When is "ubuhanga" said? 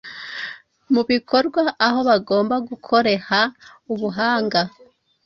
3.93-4.61